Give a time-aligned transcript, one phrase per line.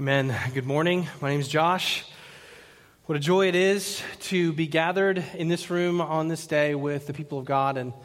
[0.00, 0.32] Amen.
[0.54, 1.08] Good morning.
[1.20, 2.04] My name is Josh.
[3.06, 7.08] What a joy it is to be gathered in this room on this day with
[7.08, 7.76] the people of God.
[7.76, 7.96] And I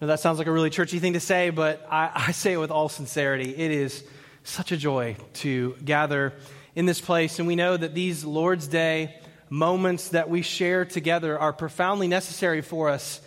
[0.00, 2.56] know that sounds like a really churchy thing to say, but I, I say it
[2.56, 3.54] with all sincerity.
[3.56, 4.02] It is
[4.42, 6.32] such a joy to gather
[6.74, 7.38] in this place.
[7.38, 9.16] And we know that these Lord's Day
[9.48, 13.20] moments that we share together are profoundly necessary for us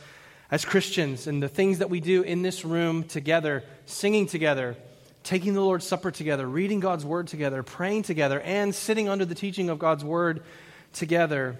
[0.51, 1.25] as Christians.
[1.25, 4.75] And the things that we do in this room together, singing together,
[5.29, 9.35] taking the Lord's Supper together, reading God's Word together, praying together, and sitting under the
[9.35, 10.41] teaching of God's Word
[10.91, 11.55] together.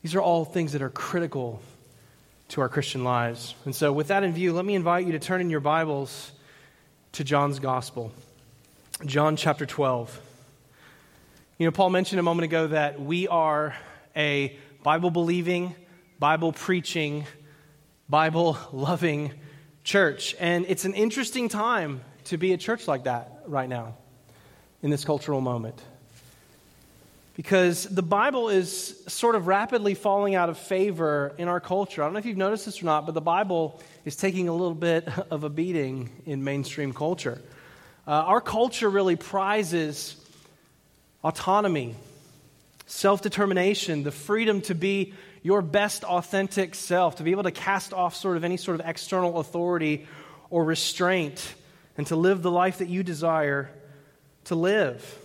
[0.00, 1.60] These are all things that are critical
[2.48, 3.54] to our Christian lives.
[3.66, 6.32] And so, with that in view, let me invite you to turn in your Bibles
[7.12, 8.14] to John's Gospel,
[9.04, 10.18] John chapter 12.
[11.58, 13.76] You know, Paul mentioned a moment ago that we are
[14.16, 15.74] a Bible believing,
[16.18, 17.26] Bible preaching,
[18.08, 19.32] Bible loving
[19.82, 20.34] church.
[20.40, 23.94] And it's an interesting time to be a church like that right now
[24.82, 25.80] in this cultural moment.
[27.36, 32.02] Because the Bible is sort of rapidly falling out of favor in our culture.
[32.02, 34.52] I don't know if you've noticed this or not, but the Bible is taking a
[34.52, 37.40] little bit of a beating in mainstream culture.
[38.06, 40.16] Uh, our culture really prizes
[41.24, 41.96] autonomy,
[42.86, 47.92] self determination, the freedom to be your best authentic self, to be able to cast
[47.92, 50.06] off sort of any sort of external authority
[50.50, 51.54] or restraint
[51.96, 53.70] and to live the life that you desire
[54.44, 55.18] to live.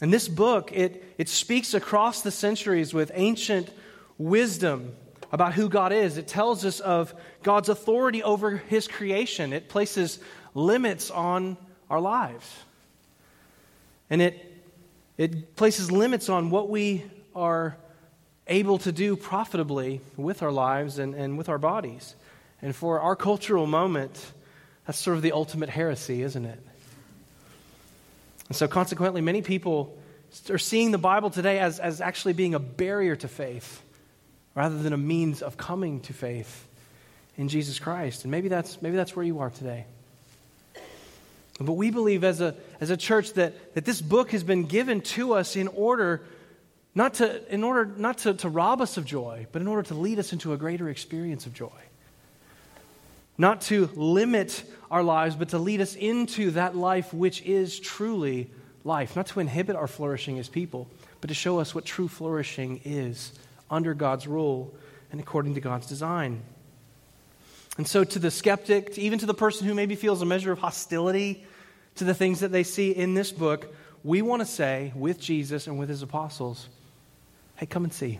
[0.00, 3.70] And this book, it, it speaks across the centuries with ancient
[4.16, 4.94] wisdom
[5.32, 6.16] about who God is.
[6.16, 9.52] It tells us of God's authority over his creation.
[9.52, 10.18] It places
[10.54, 11.56] limits on
[11.90, 12.48] our lives.
[14.10, 14.62] And it,
[15.16, 17.76] it places limits on what we are
[18.46, 22.14] able to do profitably with our lives and, and with our bodies.
[22.62, 24.32] And for our cultural moment,
[24.88, 26.58] that's sort of the ultimate heresy, isn't it?
[28.48, 29.98] And so, consequently, many people
[30.48, 33.82] are seeing the Bible today as, as actually being a barrier to faith
[34.54, 36.66] rather than a means of coming to faith
[37.36, 38.24] in Jesus Christ.
[38.24, 39.84] And maybe that's, maybe that's where you are today.
[41.60, 45.02] But we believe as a, as a church that, that this book has been given
[45.02, 46.22] to us in order
[46.94, 49.94] not to, in order not to, to rob us of joy, but in order to
[49.94, 51.68] lead us into a greater experience of joy.
[53.38, 58.50] Not to limit our lives, but to lead us into that life which is truly
[58.84, 59.14] life.
[59.14, 60.88] Not to inhibit our flourishing as people,
[61.20, 63.32] but to show us what true flourishing is
[63.70, 64.74] under God's rule
[65.12, 66.42] and according to God's design.
[67.76, 70.58] And so, to the skeptic, even to the person who maybe feels a measure of
[70.58, 71.44] hostility
[71.94, 73.72] to the things that they see in this book,
[74.02, 76.68] we want to say with Jesus and with his apostles,
[77.56, 78.18] hey, come and see.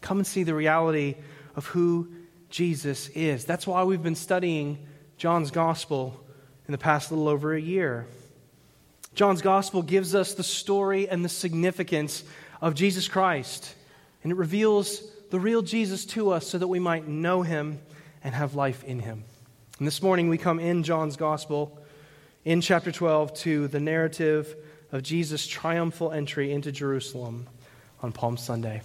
[0.00, 1.14] Come and see the reality
[1.54, 2.08] of who
[2.50, 3.44] Jesus is.
[3.44, 6.24] That's why we've been studying John's gospel
[6.66, 8.06] in the past little over a year.
[9.14, 12.24] John's gospel gives us the story and the significance
[12.60, 13.74] of Jesus Christ,
[14.22, 17.80] and it reveals the real Jesus to us so that we might know him
[18.22, 19.24] and have life in him.
[19.78, 21.78] And this morning we come in John's gospel
[22.44, 24.54] in chapter 12 to the narrative
[24.92, 27.48] of Jesus' triumphal entry into Jerusalem
[28.00, 28.82] on Palm Sunday.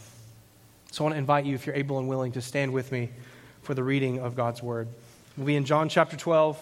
[0.92, 3.10] So I want to invite you, if you're able and willing, to stand with me
[3.70, 4.88] for the reading of God's word.
[5.38, 6.60] We'll be in John chapter 12.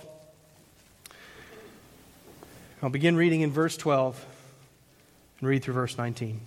[2.83, 4.25] I'll begin reading in verse 12
[5.39, 6.41] and read through verse 19.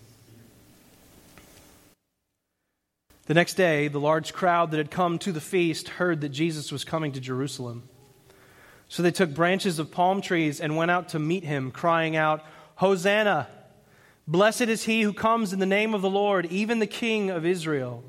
[3.25, 6.71] The next day, the large crowd that had come to the feast heard that Jesus
[6.71, 7.85] was coming to Jerusalem.
[8.91, 12.45] So they took branches of palm trees and went out to meet him, crying out,
[12.75, 13.49] Hosanna!
[14.29, 17.47] Blessed is he who comes in the name of the Lord, even the King of
[17.47, 18.05] Israel.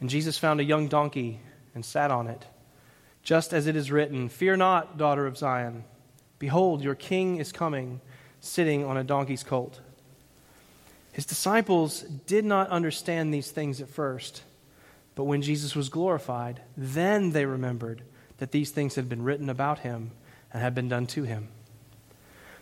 [0.00, 1.40] And Jesus found a young donkey
[1.74, 2.46] and sat on it
[3.22, 5.84] just as it is written Fear not, daughter of Zion.
[6.38, 8.00] Behold, your king is coming,
[8.40, 9.80] sitting on a donkey's colt.
[11.12, 14.42] His disciples did not understand these things at first,
[15.14, 18.02] but when Jesus was glorified, then they remembered
[18.38, 20.12] that these things had been written about him
[20.52, 21.48] and had been done to him.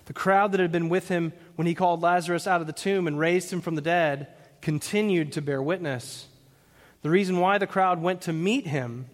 [0.06, 3.07] The crowd that had been with him when he called Lazarus out of the tomb
[3.07, 4.27] and raised him from the dead
[4.60, 6.27] continued to bear witness.
[7.03, 9.06] The reason why the crowd went to meet him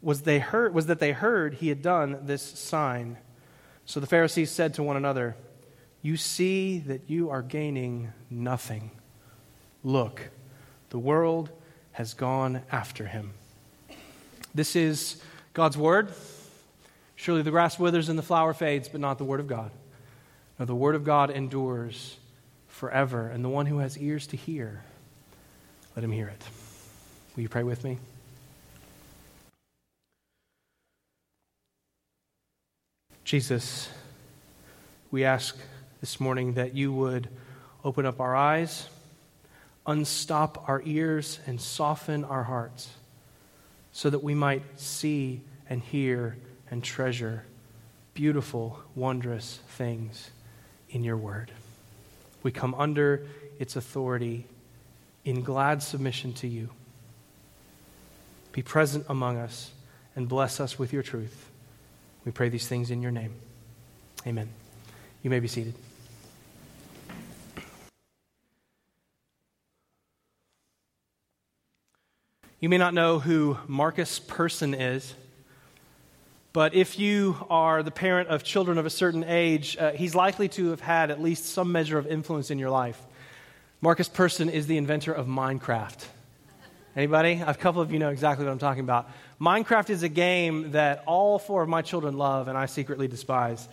[0.00, 3.16] was, they heard, was that they heard he had done this sign.
[3.86, 5.36] So the Pharisees said to one another,
[6.02, 8.90] You see that you are gaining nothing.
[9.82, 10.30] Look,
[10.90, 11.50] the world
[11.92, 13.32] has gone after him.
[14.54, 15.22] This is
[15.54, 16.12] God's word.
[17.16, 19.70] Surely the grass withers and the flower fades, but not the word of God.
[20.58, 22.16] No, the word of God endures
[22.68, 24.82] forever, and the one who has ears to hear,
[25.94, 26.42] let him hear it.
[27.34, 27.98] Will you pray with me?
[33.24, 33.88] Jesus,
[35.10, 35.56] we ask
[36.00, 37.28] this morning that you would
[37.84, 38.88] open up our eyes,
[39.86, 42.90] unstop our ears, and soften our hearts
[43.92, 45.40] so that we might see
[45.70, 46.36] and hear
[46.70, 47.44] and treasure
[48.14, 50.30] beautiful, wondrous things
[50.90, 51.50] in your word.
[52.42, 53.26] We come under
[53.58, 54.46] its authority
[55.24, 56.68] in glad submission to you.
[58.52, 59.72] Be present among us
[60.14, 61.50] and bless us with your truth.
[62.24, 63.34] We pray these things in your name.
[64.26, 64.48] Amen.
[65.22, 65.74] You may be seated.
[72.60, 75.14] You may not know who Markus Persson is,
[76.52, 80.48] but if you are the parent of children of a certain age, uh, he's likely
[80.50, 83.00] to have had at least some measure of influence in your life.
[83.80, 86.04] Markus Persson is the inventor of Minecraft.
[86.94, 87.42] Anybody?
[87.46, 89.10] A couple of you know exactly what I'm talking about.
[89.40, 93.66] Minecraft is a game that all four of my children love and I secretly despise.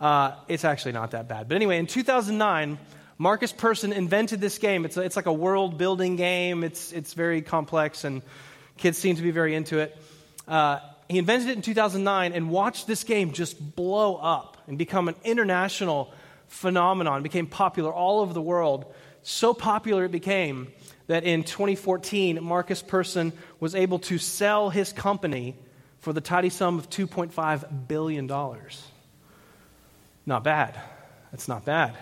[0.00, 1.48] Uh, it's actually not that bad.
[1.48, 2.78] But anyway, in 2009,
[3.18, 4.86] Markus Persson invented this game.
[4.86, 8.22] It's, a, it's like a world building game, it's, it's very complex, and
[8.78, 9.94] kids seem to be very into it.
[10.48, 10.78] Uh,
[11.10, 15.14] he invented it in 2009 and watched this game just blow up and become an
[15.24, 16.10] international
[16.48, 18.86] phenomenon, it became popular all over the world.
[19.22, 20.72] So popular it became
[21.06, 25.56] that in 2014, Markus Persson was able to sell his company
[25.98, 28.26] for the tidy sum of $2.5 billion.
[30.26, 30.80] Not bad.
[31.30, 31.96] That's not bad.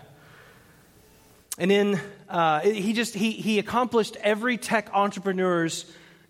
[1.59, 5.85] And in, uh, he just, he, he accomplished every tech entrepreneur's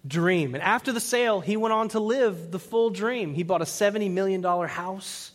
[0.06, 0.54] dream.
[0.54, 3.34] And after the sale, he went on to live the full dream.
[3.34, 5.30] He bought a $70 million house.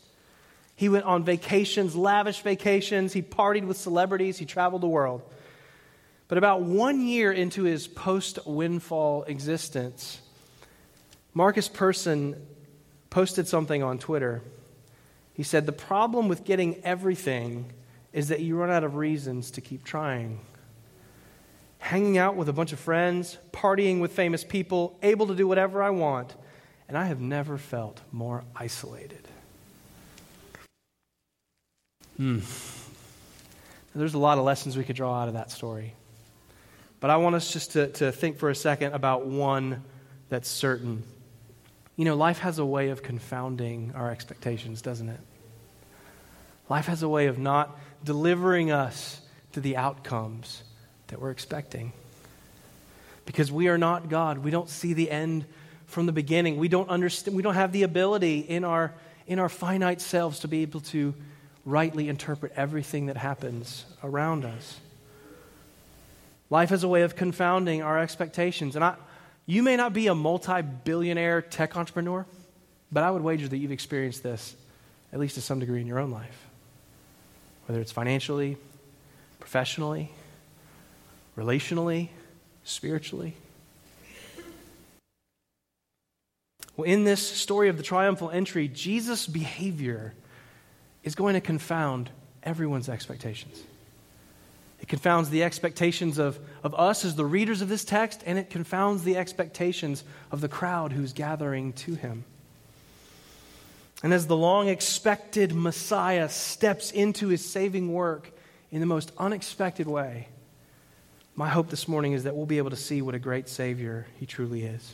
[0.75, 3.13] He went on vacations, lavish vacations.
[3.13, 4.37] He partied with celebrities.
[4.37, 5.21] He traveled the world.
[6.27, 10.19] But about one year into his post windfall existence,
[11.33, 12.35] Markus Persson
[13.09, 14.41] posted something on Twitter.
[15.33, 17.71] He said, The problem with getting everything
[18.11, 20.39] is that you run out of reasons to keep trying.
[21.79, 25.83] Hanging out with a bunch of friends, partying with famous people, able to do whatever
[25.83, 26.33] I want,
[26.87, 29.27] and I have never felt more isolated.
[32.17, 32.39] Hmm.
[33.93, 35.93] There's a lot of lessons we could draw out of that story.
[37.05, 39.83] But I want us just to, to think for a second about one
[40.29, 41.03] that's certain.
[41.97, 45.19] You know, life has a way of confounding our expectations, doesn't it?
[46.67, 49.21] Life has a way of not delivering us
[49.51, 50.63] to the outcomes
[51.09, 51.93] that we're expecting.
[53.27, 54.39] Because we are not God.
[54.39, 55.45] We don't see the end
[55.85, 56.57] from the beginning.
[56.57, 58.95] We don't understand, we don't have the ability in our,
[59.27, 61.13] in our finite selves to be able to
[61.65, 64.79] rightly interpret everything that happens around us.
[66.49, 68.75] Life has a way of confounding our expectations.
[68.75, 68.95] And I,
[69.45, 72.25] you may not be a multi billionaire tech entrepreneur,
[72.91, 74.55] but I would wager that you've experienced this,
[75.11, 76.45] at least to some degree, in your own life
[77.65, 78.57] whether it's financially,
[79.39, 80.11] professionally,
[81.37, 82.09] relationally,
[82.63, 83.35] spiritually.
[86.77, 90.13] Well, in this story of the triumphal entry, Jesus' behavior
[91.03, 92.09] is going to confound
[92.43, 93.63] everyone's expectations.
[94.85, 98.51] It confounds the expectations of, of us as the readers of this text, and it
[98.51, 102.23] confounds the expectations of the crowd who's gathering to him.
[104.03, 108.31] And as the long expected Messiah steps into his saving work
[108.69, 110.27] in the most unexpected way,
[111.35, 114.05] my hope this morning is that we'll be able to see what a great Savior
[114.19, 114.93] he truly is.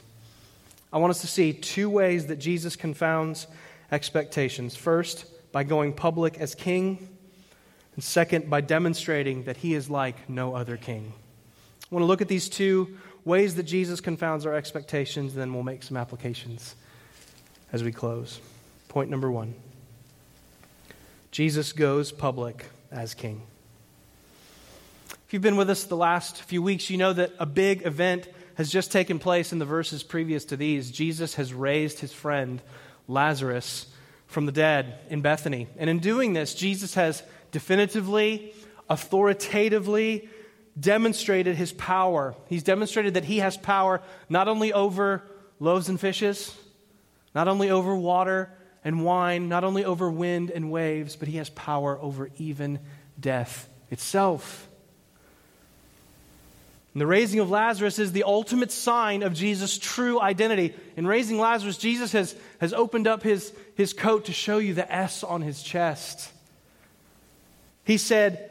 [0.94, 3.46] I want us to see two ways that Jesus confounds
[3.92, 4.74] expectations.
[4.74, 7.10] First, by going public as king,
[8.02, 11.14] and second, by demonstrating that he is like no other king.
[11.84, 15.54] I want to look at these two ways that Jesus confounds our expectations, and then
[15.54, 16.74] we'll make some applications
[17.72, 18.42] as we close.
[18.88, 19.54] Point number one
[21.30, 23.44] Jesus goes public as king.
[25.28, 28.28] If you've been with us the last few weeks, you know that a big event
[28.56, 30.90] has just taken place in the verses previous to these.
[30.90, 32.64] Jesus has raised his friend
[33.08, 33.86] Lazarus
[34.26, 35.68] from the dead in Bethany.
[35.78, 38.54] And in doing this, Jesus has definitively,
[38.90, 40.30] authoritatively
[40.80, 42.36] demonstrated his power.
[42.48, 45.24] He's demonstrated that he has power not only over
[45.60, 46.56] loaves and fishes,
[47.36, 48.50] not only over water,
[48.84, 52.80] and wine, not only over wind and waves, but he has power over even
[53.20, 54.68] death itself.
[56.94, 60.74] And the raising of Lazarus is the ultimate sign of Jesus' true identity.
[60.98, 64.92] In raising Lazarus, Jesus has, has opened up his, his coat to show you the
[64.92, 66.32] S on his chest.
[67.92, 68.50] He said,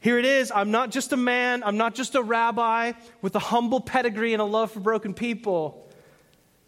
[0.00, 0.52] Here it is.
[0.54, 2.92] I'm not just a man, I'm not just a rabbi
[3.22, 5.88] with a humble pedigree and a love for broken people.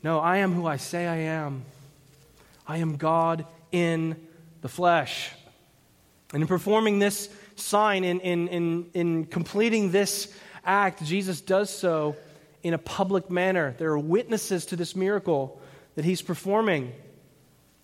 [0.02, 1.66] No, I am who I say I am.
[2.66, 4.16] I am God in
[4.62, 5.30] the flesh.
[6.32, 10.34] And in performing this sign, in, in, in, in completing this
[10.64, 12.16] act, Jesus does so
[12.62, 13.74] in a public manner.
[13.76, 15.60] There are witnesses to this miracle
[15.94, 16.90] that he's performing.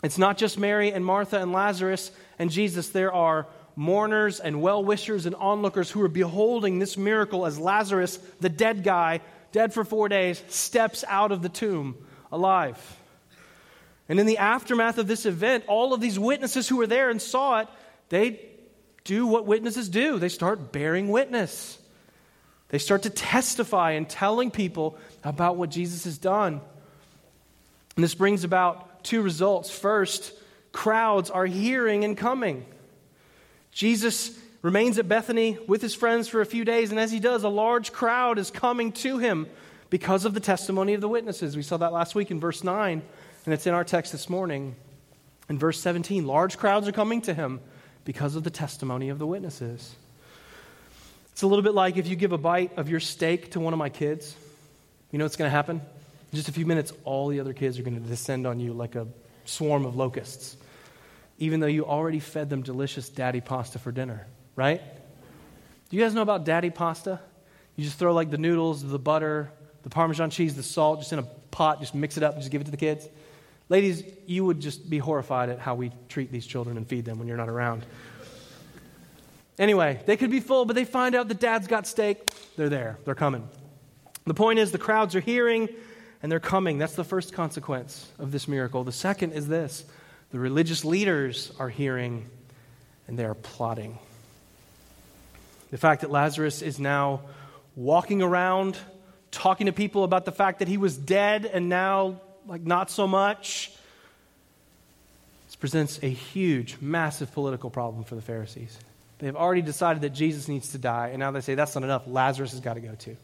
[0.03, 4.85] It's not just Mary and Martha and Lazarus and Jesus, there are mourners and well
[4.85, 9.21] wishers and onlookers who are beholding this miracle as Lazarus, the dead guy,
[9.53, 11.97] dead for four days, steps out of the tomb
[12.31, 12.79] alive.
[14.09, 17.21] And in the aftermath of this event, all of these witnesses who were there and
[17.21, 17.69] saw it,
[18.11, 18.41] they
[19.05, 20.19] do what witnesses do.
[20.19, 21.79] They start bearing witness.
[22.69, 26.61] They start to testify and telling people about what Jesus has done.
[27.97, 29.71] And this brings about two results.
[29.71, 30.33] First,
[30.73, 32.67] crowds are hearing and coming.
[33.75, 37.43] Jesus remains at Bethany with his friends for a few days, and as he does,
[37.43, 39.49] a large crowd is coming to him
[39.91, 41.57] because of the testimony of the witnesses.
[41.57, 43.03] We saw that last week in verse 9,
[43.45, 44.77] and it's in our text this morning.
[45.49, 47.61] In verse 17, large crowds are coming to him
[48.05, 49.95] because of the testimony of the witnesses.
[51.33, 53.73] It's a little bit like if you give a bite of your steak to one
[53.73, 54.37] of my kids.
[55.11, 55.81] You know what's going to happen?
[56.33, 58.73] In just a few minutes, all the other kids are going to descend on you
[58.73, 59.09] like a
[59.45, 60.57] swarm of locusts,
[61.39, 64.27] even though you already fed them delicious daddy pasta for dinner,
[64.57, 64.81] right?
[65.89, 67.21] Do you guys know about daddy pasta?
[67.77, 69.51] You just throw like the noodles, the butter,
[69.83, 72.61] the Parmesan cheese, the salt, just in a pot, just mix it up, just give
[72.61, 73.09] it to the kids.
[73.69, 77.19] Ladies, you would just be horrified at how we treat these children and feed them
[77.19, 77.85] when you're not around.
[79.59, 82.31] Anyway, they could be full, but they find out that dad's got steak.
[82.57, 83.49] They're there, they're coming.
[84.27, 85.69] The point is, the crowds are hearing
[86.23, 86.79] and they're coming.
[86.79, 88.85] That's the first consequence of this miracle.
[88.85, 89.85] The second is this
[90.35, 92.29] the religious leaders are hearing
[93.07, 93.97] and they are plotting.
[95.71, 97.21] The fact that Lazarus is now
[97.77, 98.77] walking around
[99.31, 103.07] talking to people about the fact that he was dead and now, like, not so
[103.07, 103.71] much.
[105.47, 108.77] This presents a huge, massive political problem for the Pharisees.
[109.21, 112.09] They've already decided that Jesus needs to die, and now they say that's not enough.
[112.09, 113.17] Lazarus has got to go too.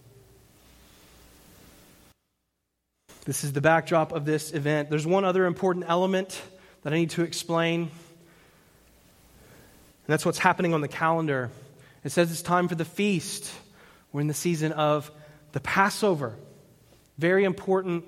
[3.24, 4.90] This is the backdrop of this event.
[4.90, 6.40] There's one other important element
[6.82, 7.90] that I need to explain, and
[10.06, 11.50] that's what's happening on the calendar.
[12.04, 13.52] It says it's time for the feast.
[14.12, 15.10] We're in the season of
[15.52, 16.34] the Passover,
[17.18, 18.04] very important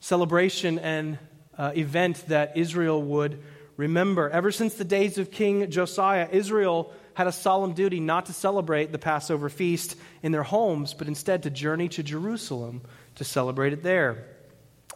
[0.00, 1.18] celebration and
[1.58, 3.42] uh, event that Israel would
[3.76, 4.30] remember.
[4.30, 8.92] Ever since the days of King Josiah, Israel had a solemn duty not to celebrate
[8.92, 12.82] the Passover feast in their homes, but instead to journey to Jerusalem
[13.16, 14.24] to celebrate it there.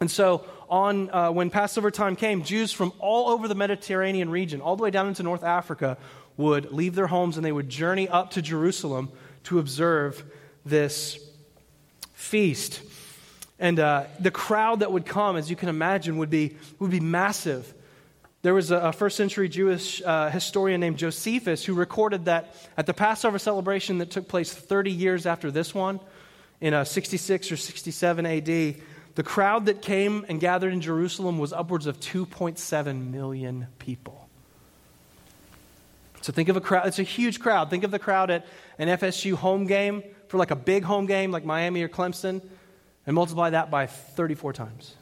[0.00, 4.60] And so, on, uh, when Passover time came, Jews from all over the Mediterranean region,
[4.60, 5.98] all the way down into North Africa,
[6.36, 9.10] would leave their homes and they would journey up to Jerusalem
[9.44, 10.24] to observe
[10.64, 11.18] this
[12.12, 12.80] feast.
[13.58, 17.00] And uh, the crowd that would come, as you can imagine, would be, would be
[17.00, 17.72] massive.
[18.42, 22.86] There was a, a first century Jewish uh, historian named Josephus who recorded that at
[22.86, 26.00] the Passover celebration that took place 30 years after this one,
[26.60, 28.76] in uh, 66 or 67 AD,
[29.16, 34.28] the crowd that came and gathered in Jerusalem was upwards of 2.7 million people.
[36.20, 37.70] So think of a crowd, it's a huge crowd.
[37.70, 38.46] Think of the crowd at
[38.78, 42.42] an FSU home game for like a big home game like Miami or Clemson
[43.06, 44.94] and multiply that by 34 times.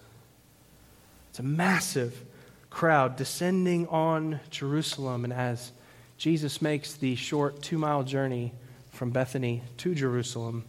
[1.31, 2.23] It's a massive
[2.71, 5.25] crowd descending on Jerusalem.
[5.25, 5.73] And as
[6.19, 8.53] Jesus makes the short two mile journey
[8.93, 10.65] from Bethany to Jerusalem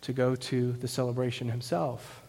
[0.00, 2.22] to go to the celebration himself,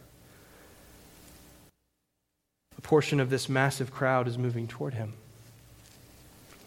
[2.87, 5.11] portion of this massive crowd is moving toward him.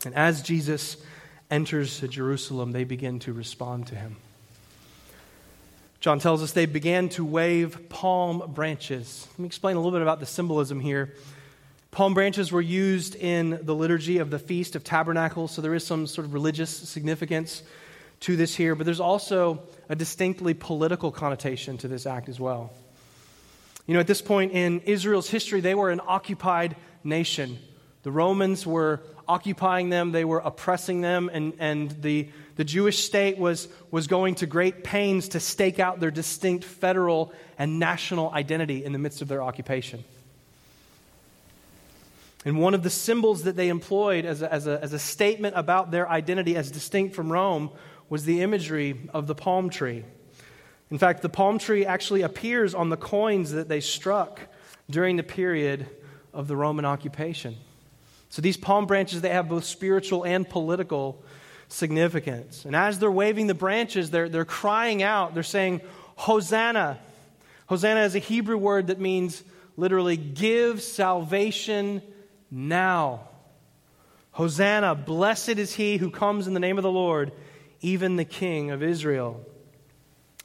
[0.05, 0.99] And as Jesus
[1.51, 4.17] enters Jerusalem, they begin to respond to him.
[6.01, 9.27] John tells us they began to wave palm branches.
[9.33, 11.15] Let me explain a little bit about the symbolism here.
[11.91, 15.87] Palm branches were used in the liturgy of the Feast of Tabernacles, so there is
[15.87, 17.63] some sort of religious significance
[18.21, 22.75] to this here, but there's also a distinctly political connotation to this act as well.
[23.91, 27.59] You know, at this point in Israel's history, they were an occupied nation.
[28.05, 33.37] The Romans were occupying them, they were oppressing them, and, and the, the Jewish state
[33.37, 38.85] was, was going to great pains to stake out their distinct federal and national identity
[38.85, 40.05] in the midst of their occupation.
[42.45, 45.57] And one of the symbols that they employed as a, as, a, as a statement
[45.57, 47.71] about their identity as distinct from Rome
[48.09, 50.05] was the imagery of the palm tree.
[50.91, 54.41] In fact, the palm tree actually appears on the coins that they struck
[54.89, 55.87] during the period
[56.33, 57.57] of the Roman occupation.
[58.29, 61.23] So these palm branches, they have both spiritual and political
[61.69, 62.65] significance.
[62.65, 65.81] And as they're waving the branches, they're, they're crying out, they're saying,
[66.17, 66.99] Hosanna.
[67.67, 69.43] Hosanna is a Hebrew word that means
[69.77, 72.03] literally give salvation
[72.51, 73.29] now.
[74.33, 77.33] Hosanna, blessed is he who comes in the name of the Lord,
[77.81, 79.45] even the King of Israel.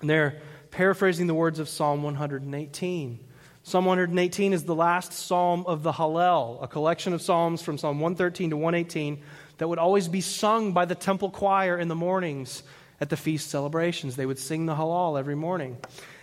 [0.01, 3.19] And they're paraphrasing the words of Psalm 118.
[3.63, 7.99] Psalm 118 is the last psalm of the Hallel, a collection of psalms from Psalm
[7.99, 9.23] 113 to 118
[9.57, 12.61] that would always be sung by the temple choir in the mornings
[13.01, 14.15] at the feast celebrations.
[14.15, 15.77] They would sing the Hallel every morning.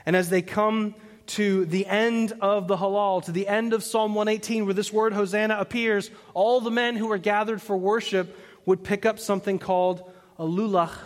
[0.07, 0.95] And as they come
[1.29, 5.13] to the end of the Hallel, to the end of Psalm 118, where this word
[5.13, 8.37] Hosanna appears, all the men who were gathered for worship
[8.67, 10.97] would pick up something called a lulach,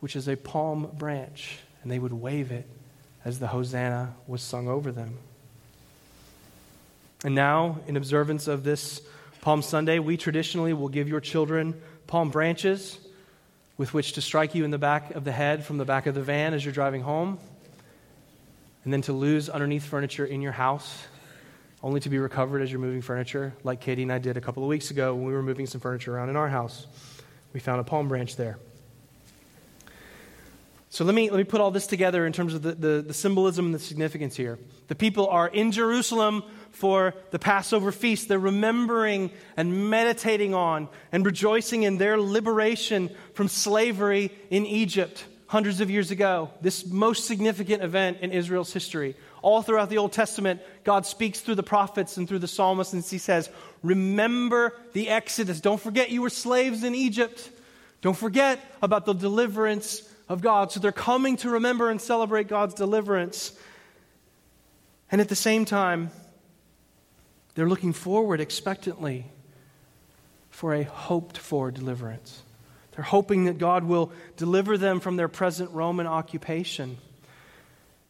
[0.00, 2.66] which is a palm branch, and they would wave it
[3.24, 5.18] as the Hosanna was sung over them.
[7.24, 9.00] And now, in observance of this
[9.40, 12.98] Palm Sunday, we traditionally will give your children palm branches
[13.76, 16.14] with which to strike you in the back of the head from the back of
[16.14, 17.38] the van as you're driving home,
[18.84, 21.04] and then to lose underneath furniture in your house,
[21.82, 24.62] only to be recovered as you're moving furniture, like Katie and I did a couple
[24.62, 26.86] of weeks ago when we were moving some furniture around in our house.
[27.52, 28.58] We found a palm branch there.
[30.92, 33.14] So let me, let me put all this together in terms of the, the, the,
[33.14, 34.58] symbolism and the significance here.
[34.88, 38.28] The people are in Jerusalem for the Passover feast.
[38.28, 45.80] They're remembering and meditating on and rejoicing in their liberation from slavery in Egypt hundreds
[45.80, 46.50] of years ago.
[46.60, 49.16] This most significant event in Israel's history.
[49.40, 53.02] All throughout the Old Testament, God speaks through the prophets and through the psalmists, and
[53.02, 53.48] He says,
[53.82, 55.62] Remember the Exodus.
[55.62, 57.48] Don't forget you were slaves in Egypt.
[58.02, 60.72] Don't forget about the deliverance of God.
[60.72, 63.52] So they're coming to remember and celebrate God's deliverance.
[65.10, 66.10] And at the same time,
[67.54, 69.26] they're looking forward expectantly
[70.50, 72.42] for a hoped for deliverance.
[72.92, 76.98] They're hoping that God will deliver them from their present Roman occupation.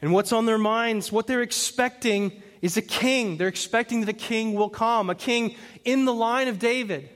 [0.00, 3.36] And what's on their minds, what they're expecting is a king.
[3.36, 7.08] They're expecting that a king will come, a king in the line of David.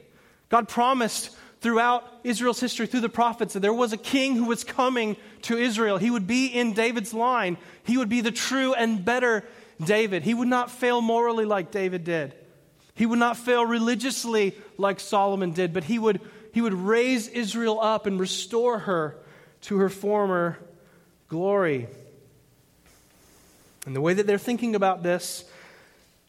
[0.49, 1.37] God promised
[1.67, 5.59] throughout Israel's history, through the prophets, that there was a king who was coming to
[5.59, 5.99] Israel.
[5.99, 9.43] He would be in David's line, he would be the true and better
[9.85, 10.23] David.
[10.23, 12.35] He would not fail morally like David did,
[12.95, 16.21] he would not fail religiously like Solomon did, but he would,
[16.55, 19.17] he would raise Israel up and restore her
[19.63, 20.59] to her former
[21.27, 21.89] glory.
[23.87, 25.45] And the way that they're thinking about this,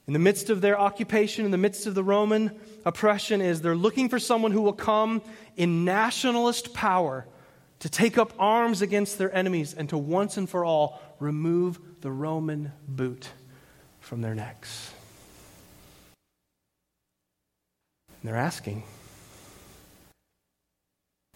[0.08, 3.76] in the midst of their occupation, in the midst of the Roman oppression is they're
[3.76, 5.22] looking for someone who will come
[5.58, 7.28] in nationalist power
[7.80, 12.10] to take up arms against their enemies and to once and for all remove the
[12.10, 13.30] Roman boot
[14.00, 14.94] from their necks.
[18.22, 18.84] And they're asking,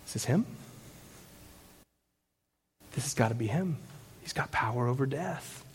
[0.08, 0.46] Is this him?
[2.94, 3.78] This has got to be him.
[4.22, 5.66] He's got power over death.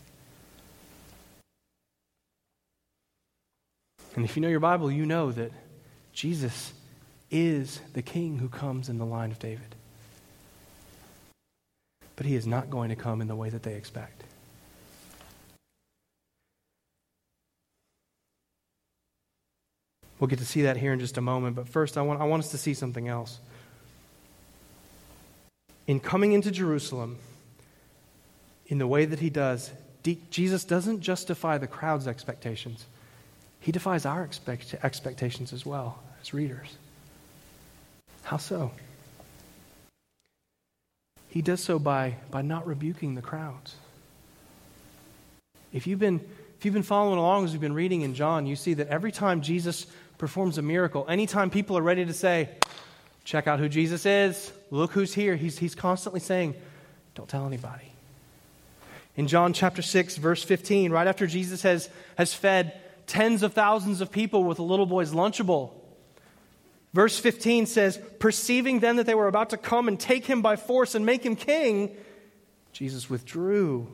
[4.15, 5.51] And if you know your Bible, you know that
[6.17, 6.73] Jesus
[7.29, 9.75] is the king who comes in the line of David.
[12.15, 14.23] But he is not going to come in the way that they expect.
[20.19, 22.23] We'll get to see that here in just a moment, but first I want, I
[22.23, 23.39] want us to see something else.
[25.85, 27.19] In coming into Jerusalem,
[28.65, 29.69] in the way that he does,
[30.31, 32.87] Jesus doesn't justify the crowd's expectations.
[33.59, 35.99] He defies our expect- expectations as well
[36.33, 36.75] readers.
[38.23, 38.71] How so?
[41.29, 43.75] He does so by, by not rebuking the crowds.
[45.73, 46.21] If you've, been,
[46.57, 49.11] if you've been following along as we've been reading in John, you see that every
[49.11, 49.85] time Jesus
[50.17, 52.49] performs a miracle, anytime people are ready to say,
[53.23, 56.55] check out who Jesus is, look who's here, he's, he's constantly saying,
[57.13, 57.91] don't tell anybody.
[59.15, 64.01] In John chapter 6, verse 15, right after Jesus has, has fed tens of thousands
[64.01, 65.71] of people with a little boy's Lunchable,
[66.93, 70.55] verse 15 says, Perceiving then that they were about to come and take him by
[70.55, 71.95] force and make him king,
[72.71, 73.87] Jesus withdrew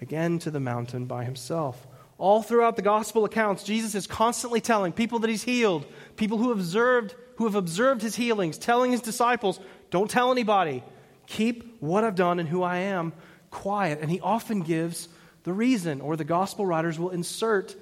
[0.00, 1.86] again to the mountain by himself.
[2.18, 6.52] All throughout the gospel accounts, Jesus is constantly telling people that he's healed, people who
[6.52, 9.58] observed, who have observed his healings, telling his disciples,
[9.90, 10.82] don't tell anybody.
[11.26, 13.12] Keep what I've done and who I am
[13.50, 14.00] quiet.
[14.00, 15.08] And he often gives
[15.44, 17.74] the reason, or the gospel writers will insert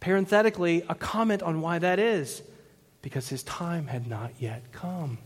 [0.00, 2.42] parenthetically a comment on why that is.
[3.06, 5.18] Because his time had not yet come.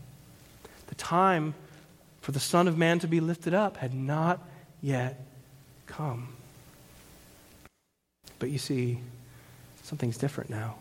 [0.89, 1.55] The time
[2.21, 4.39] for the Son of Man to be lifted up had not
[4.83, 5.25] yet
[5.87, 6.27] come.
[8.37, 8.99] But you see,
[9.81, 10.75] something's different now.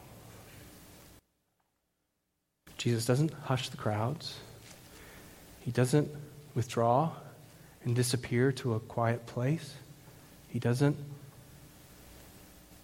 [2.76, 4.38] Jesus doesn't hush the crowds,
[5.60, 6.10] he doesn't
[6.54, 7.12] withdraw
[7.82, 9.74] and disappear to a quiet place.
[10.48, 10.98] He doesn't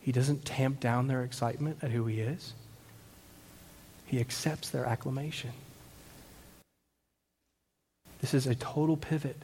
[0.01, 2.55] he doesn't tamp down their excitement at who he is.
[4.07, 5.51] He accepts their acclamation.
[8.21, 9.37] This is a total pivot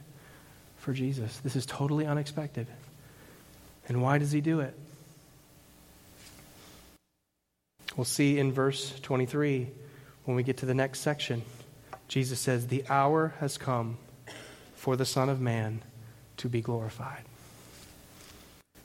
[0.77, 1.37] for Jesus.
[1.39, 2.67] This is totally unexpected.
[3.87, 4.73] And why does he do it?
[7.95, 9.67] We'll see in verse 23
[10.25, 11.43] when we get to the next section.
[12.07, 13.97] Jesus says, The hour has come
[14.75, 15.81] for the Son of Man
[16.37, 17.23] to be glorified.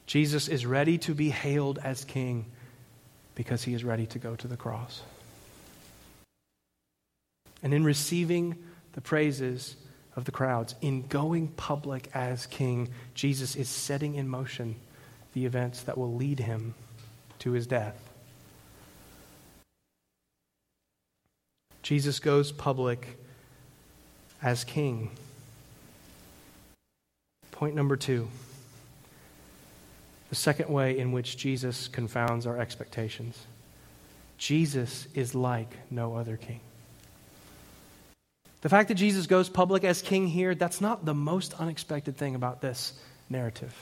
[0.07, 2.47] Jesus is ready to be hailed as King
[3.35, 5.03] because he is ready to go to the cross.
[7.63, 8.57] And in receiving
[8.93, 9.77] the praises
[10.17, 14.77] of the crowds, in going public as King, Jesus is setting in motion
[15.33, 16.75] the events that will lead him
[17.41, 18.09] to his death.
[21.83, 23.19] Jesus goes public
[24.43, 25.11] as king.
[27.51, 28.29] Point number two
[30.29, 33.47] the second way in which Jesus confounds our expectations
[34.37, 36.61] Jesus is like no other king.
[38.61, 42.35] The fact that Jesus goes public as king here, that's not the most unexpected thing
[42.35, 42.93] about this
[43.31, 43.75] narrative.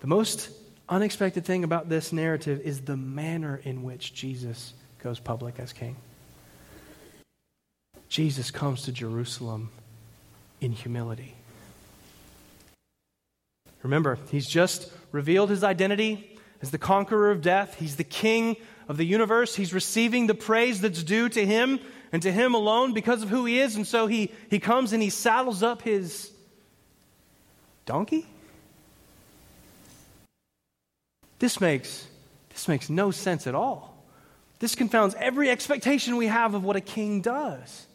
[0.00, 0.50] The most
[0.88, 5.96] unexpected thing about this narrative is the manner in which Jesus goes public as king.
[8.08, 9.70] Jesus comes to Jerusalem
[10.60, 11.34] in humility.
[13.82, 17.76] Remember, he's just revealed his identity as the conqueror of death.
[17.78, 18.56] He's the king
[18.90, 19.54] of the universe.
[19.54, 21.78] He's receiving the praise that's due to him
[22.10, 23.76] and to him alone because of who he is.
[23.76, 26.32] And so he, he comes and he saddles up his
[27.86, 28.26] donkey.
[31.38, 32.04] This makes,
[32.48, 33.96] this makes no sense at all.
[34.58, 37.86] This confounds every expectation we have of what a king does.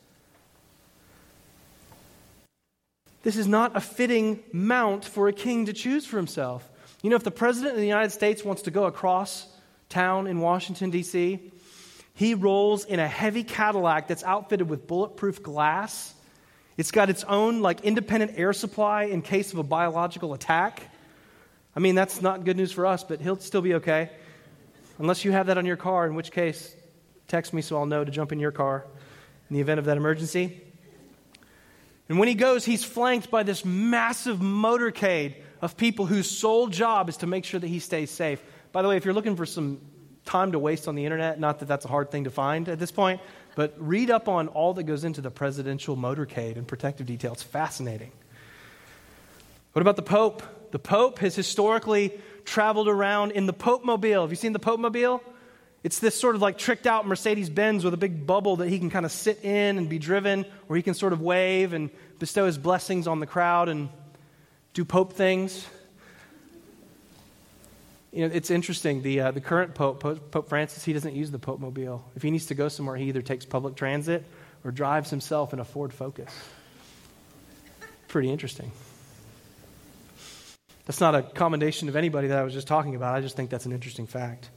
[3.24, 6.70] This is not a fitting mount for a king to choose for himself.
[7.04, 9.48] You know, if the president of the United States wants to go across
[9.90, 11.52] town in Washington, D.C.,
[12.14, 16.14] he rolls in a heavy Cadillac that's outfitted with bulletproof glass.
[16.78, 20.82] It's got its own, like, independent air supply in case of a biological attack.
[21.76, 24.10] I mean, that's not good news for us, but he'll still be okay.
[24.98, 26.74] Unless you have that on your car, in which case,
[27.28, 28.86] text me so I'll know to jump in your car
[29.50, 30.62] in the event of that emergency.
[32.08, 37.10] And when he goes, he's flanked by this massive motorcade of people whose sole job
[37.10, 38.42] is to make sure that he stays safe.
[38.76, 39.80] By the way, if you're looking for some
[40.26, 42.78] time to waste on the internet, not that that's a hard thing to find at
[42.78, 43.22] this point,
[43.56, 47.32] but read up on all that goes into the presidential motorcade and protective detail.
[47.32, 48.12] It's fascinating.
[49.72, 50.44] What about the Pope?
[50.72, 54.24] The Pope has historically traveled around in the Pope Mobile.
[54.24, 55.24] Have you seen the Pope Mobile?
[55.86, 58.78] It's this sort of like tricked out Mercedes Benz with a big bubble that he
[58.78, 61.92] can kind of sit in and be driven, where he can sort of wave and
[62.20, 63.88] bestow his blessings on the crowd and
[64.74, 65.66] do Pope things.
[68.16, 69.02] You know, it's interesting.
[69.02, 72.02] The, uh, the current Pope, Pope, Pope Francis, he doesn't use the Pope Mobile.
[72.16, 74.24] If he needs to go somewhere, he either takes public transit
[74.64, 76.32] or drives himself in a Ford Focus.
[78.08, 78.72] Pretty interesting.
[80.86, 83.16] That's not a commendation of anybody that I was just talking about.
[83.16, 84.50] I just think that's an interesting fact.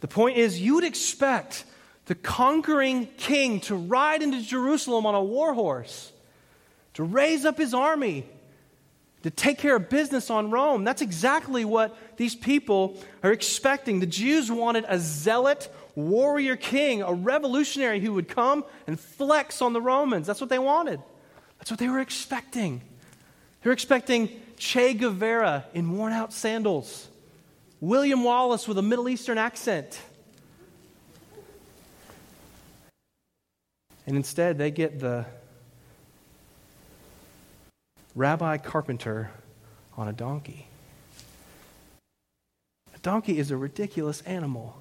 [0.00, 1.64] The point is, you would expect
[2.06, 6.10] the conquering king to ride into Jerusalem on a war horse,
[6.94, 8.24] to raise up his army,
[9.22, 10.84] to take care of business on Rome.
[10.84, 14.00] That's exactly what these people are expecting.
[14.00, 19.72] The Jews wanted a zealot warrior king, a revolutionary who would come and flex on
[19.72, 20.26] the Romans.
[20.26, 21.00] That's what they wanted.
[21.58, 22.80] That's what they were expecting.
[23.62, 27.08] They were expecting Che Guevara in worn out sandals.
[27.80, 30.00] William Wallace with a Middle Eastern accent.
[34.06, 35.26] And instead, they get the
[38.14, 39.30] rabbi carpenter
[39.96, 40.66] on a donkey.
[42.94, 44.80] A donkey is a ridiculous animal.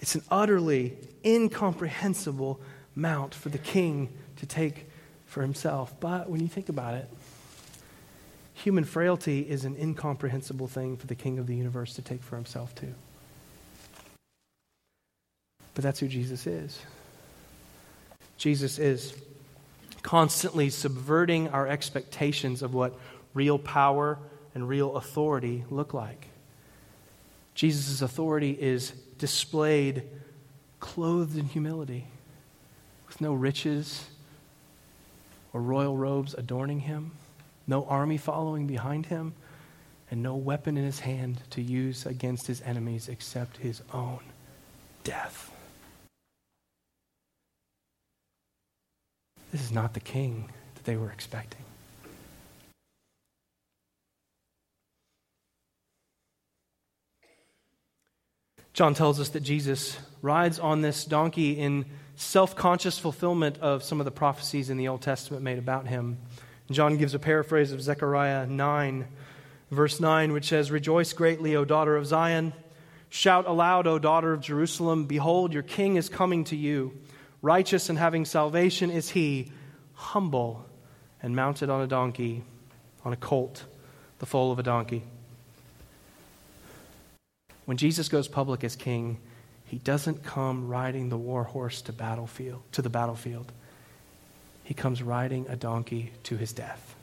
[0.00, 2.60] It's an utterly incomprehensible
[2.94, 4.90] mount for the king to take
[5.26, 5.94] for himself.
[6.00, 7.08] But when you think about it,
[8.64, 12.36] Human frailty is an incomprehensible thing for the king of the universe to take for
[12.36, 12.94] himself, too.
[15.72, 16.78] But that's who Jesus is.
[18.36, 19.14] Jesus is
[20.02, 22.98] constantly subverting our expectations of what
[23.34, 24.18] real power
[24.54, 26.28] and real authority look like.
[27.54, 30.04] Jesus' authority is displayed
[30.78, 32.06] clothed in humility,
[33.06, 34.08] with no riches
[35.52, 37.12] or royal robes adorning him
[37.70, 39.32] no army following behind him,
[40.10, 44.18] and no weapon in his hand to use against his enemies except his own
[45.04, 45.49] death.
[49.52, 51.60] This is not the king that they were expecting.
[58.72, 61.84] John tells us that Jesus rides on this donkey in
[62.14, 66.18] self conscious fulfillment of some of the prophecies in the Old Testament made about him.
[66.70, 69.08] John gives a paraphrase of Zechariah 9,
[69.72, 72.52] verse 9, which says, Rejoice greatly, O daughter of Zion.
[73.08, 75.06] Shout aloud, O daughter of Jerusalem.
[75.06, 76.92] Behold, your king is coming to you.
[77.42, 79.50] Righteous and having salvation is he,
[79.94, 80.66] humble
[81.22, 82.42] and mounted on a donkey,
[83.04, 83.64] on a colt,
[84.18, 85.02] the foal of a donkey.
[87.64, 89.18] When Jesus goes public as king,
[89.64, 93.52] he doesn't come riding the war horse to battlefield to the battlefield.
[94.64, 96.94] He comes riding a donkey to his death.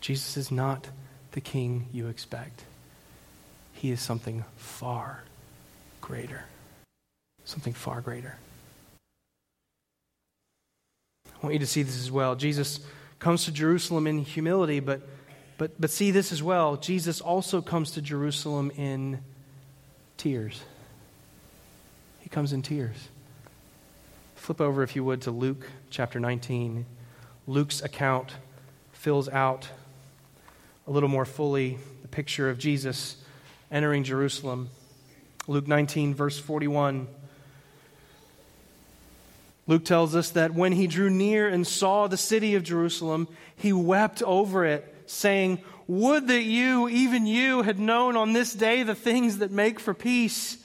[0.00, 0.88] Jesus is not
[1.32, 2.64] the king you expect.
[3.74, 5.22] He is something far
[6.02, 6.44] greater.
[7.44, 8.36] Something far greater.
[11.26, 12.36] I want you to see this as well.
[12.36, 12.80] Jesus
[13.18, 15.00] comes to Jerusalem in humility, but,
[15.56, 16.76] but, but see this as well.
[16.76, 19.20] Jesus also comes to Jerusalem in
[20.18, 20.62] tears.
[22.20, 23.08] He comes in tears.
[24.36, 26.84] Flip over, if you would, to Luke chapter 19.
[27.46, 28.34] Luke's account
[28.92, 29.68] fills out
[30.86, 33.16] a little more fully the picture of Jesus
[33.70, 34.68] entering Jerusalem.
[35.48, 37.08] Luke 19, verse 41.
[39.66, 43.72] Luke tells us that when he drew near and saw the city of Jerusalem, he
[43.72, 48.94] wept over it, saying, Would that you, even you, had known on this day the
[48.94, 50.58] things that make for peace.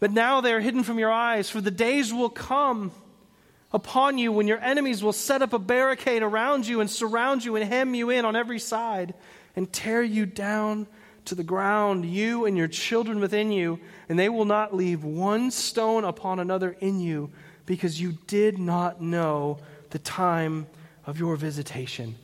[0.00, 2.90] But now they are hidden from your eyes, for the days will come
[3.72, 7.56] upon you when your enemies will set up a barricade around you and surround you
[7.56, 9.14] and hem you in on every side
[9.56, 10.86] and tear you down
[11.26, 15.50] to the ground, you and your children within you, and they will not leave one
[15.50, 17.30] stone upon another in you
[17.66, 19.58] because you did not know
[19.90, 20.66] the time
[21.06, 22.16] of your visitation.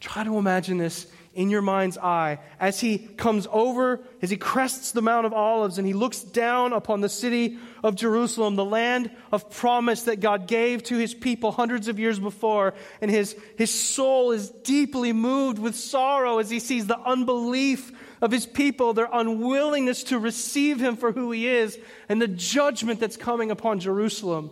[0.00, 4.92] Try to imagine this in your mind's eye as he comes over, as he crests
[4.92, 9.10] the Mount of Olives, and he looks down upon the city of Jerusalem, the land
[9.30, 12.74] of promise that God gave to his people hundreds of years before.
[13.00, 18.32] And his, his soul is deeply moved with sorrow as he sees the unbelief of
[18.32, 21.78] his people, their unwillingness to receive him for who he is,
[22.08, 24.50] and the judgment that's coming upon Jerusalem.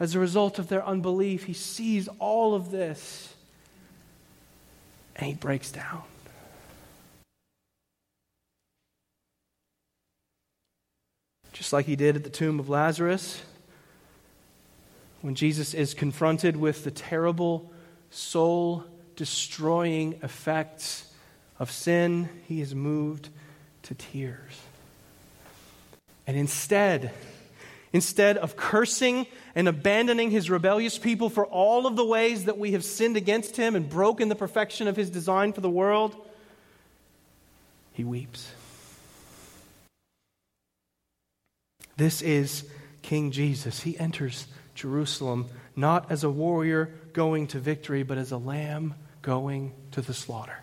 [0.00, 3.34] As a result of their unbelief, he sees all of this
[5.16, 6.02] and he breaks down.
[11.52, 13.42] Just like he did at the tomb of Lazarus,
[15.22, 17.72] when Jesus is confronted with the terrible,
[18.10, 18.84] soul
[19.16, 21.07] destroying effects
[21.58, 23.28] of sin, he is moved
[23.84, 24.60] to tears.
[26.26, 27.12] And instead,
[27.92, 32.72] Instead of cursing and abandoning his rebellious people for all of the ways that we
[32.72, 36.14] have sinned against him and broken the perfection of his design for the world,
[37.92, 38.50] he weeps.
[41.96, 42.68] This is
[43.02, 43.80] King Jesus.
[43.80, 49.72] He enters Jerusalem not as a warrior going to victory, but as a lamb going
[49.92, 50.58] to the slaughter.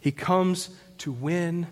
[0.00, 1.66] He comes to win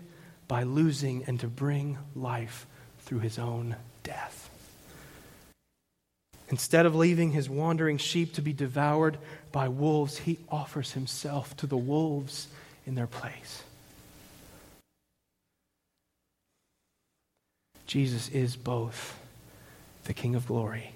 [0.47, 2.65] by losing and to bring life
[2.99, 4.49] through his own death.
[6.49, 9.17] Instead of leaving his wandering sheep to be devoured
[9.51, 12.47] by wolves, he offers himself to the wolves
[12.85, 13.63] in their place.
[17.85, 19.19] Jesus is both
[20.05, 20.91] the King of glory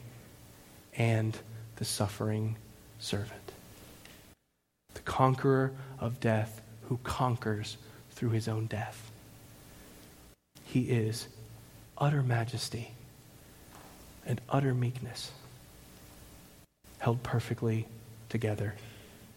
[0.95, 1.37] and
[1.75, 2.55] the suffering
[2.99, 3.51] servant,
[4.93, 7.77] the conqueror of death who conquers
[8.11, 9.11] through his own death.
[10.65, 11.27] He is
[11.97, 12.91] utter majesty
[14.25, 15.31] and utter meekness
[16.99, 17.85] held perfectly
[18.29, 18.73] together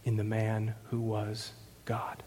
[0.04, 1.50] in the man who was
[1.84, 2.22] God.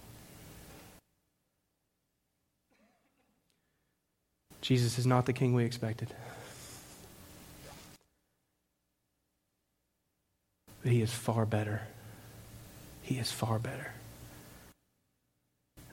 [4.61, 6.13] Jesus is not the king we expected.
[10.83, 11.81] But he is far better.
[13.01, 13.93] He is far better.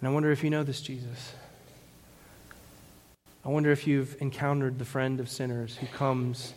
[0.00, 1.32] And I wonder if you know this Jesus.
[3.44, 6.52] I wonder if you've encountered the friend of sinners who comes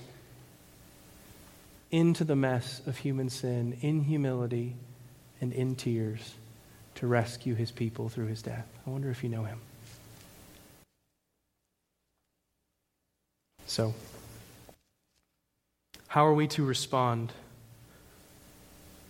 [1.91, 4.75] into the mess of human sin in humility
[5.41, 6.34] and in tears
[6.95, 8.67] to rescue his people through his death.
[8.86, 9.60] I wonder if you know him.
[13.65, 13.93] So,
[16.08, 17.32] how are we to respond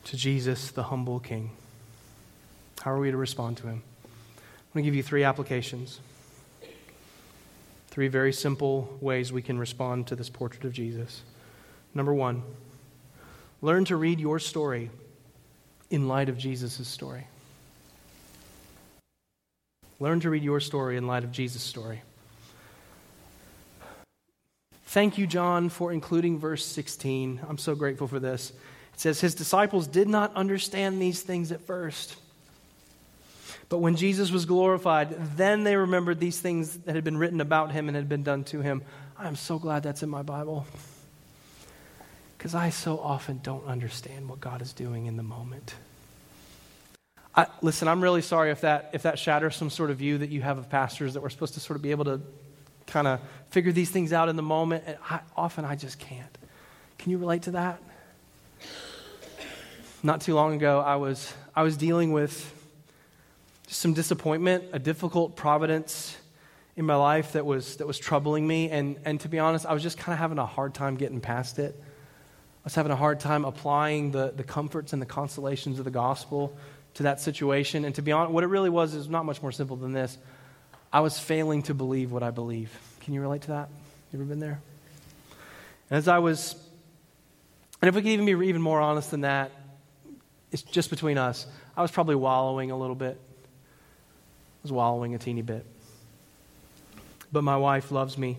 [0.04, 1.52] to Jesus, the humble King?
[2.82, 3.84] How are we to respond to him?
[4.70, 6.00] I'm going to give you three applications.
[7.88, 11.24] Three very simple ways we can respond to this portrait of Jesus.
[11.96, 12.44] Number one,
[13.62, 14.92] learn to read your story
[15.90, 17.26] in light of Jesus' story.
[20.00, 22.04] Learn to read your story in light of Jesus' story.
[24.86, 27.42] Thank you, John, for including verse 16.
[27.50, 28.52] I'm so grateful for this.
[28.94, 32.16] It says, His disciples did not understand these things at first.
[33.70, 37.72] But when Jesus was glorified, then they remembered these things that had been written about
[37.72, 38.82] him and had been done to him.
[39.18, 40.66] I'm so glad that's in my Bible.
[42.38, 45.76] Because I so often don't understand what God is doing in the moment.
[47.36, 50.30] I, listen, I'm really sorry if that, if that shatters some sort of view that
[50.30, 52.22] you have of pastors that we're supposed to sort of be able to
[52.88, 53.20] kind of
[53.52, 54.86] figure these things out in the moment.
[54.88, 56.38] And I, often I just can't.
[56.98, 57.82] Can you relate to that?
[60.02, 62.56] Not too long ago, I was, I was dealing with
[63.70, 66.18] some disappointment, a difficult providence
[66.76, 68.70] in my life that was, that was troubling me.
[68.70, 71.22] And, and to be honest, I was just kind of having a hard time getting
[71.22, 71.76] past it.
[71.78, 75.92] I was having a hard time applying the, the comforts and the consolations of the
[75.92, 76.58] gospel
[76.96, 77.86] to that situation.
[77.86, 80.18] And to be honest, what it really was is not much more simple than this.
[80.92, 82.76] I was failing to believe what I believe.
[83.02, 83.70] Can you relate to that?
[84.12, 84.60] You ever been there?
[85.92, 86.56] And as I was,
[87.82, 89.52] and if we could even be even more honest than that,
[90.52, 91.46] it's just between us.
[91.78, 93.20] I was probably wallowing a little bit
[94.64, 95.66] was wallowing a teeny bit.
[97.32, 98.38] But my wife loves me.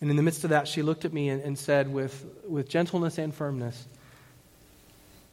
[0.00, 2.68] And in the midst of that, she looked at me and, and said, with, with
[2.68, 3.86] gentleness and firmness,